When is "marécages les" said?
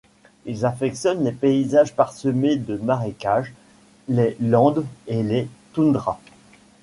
2.77-4.35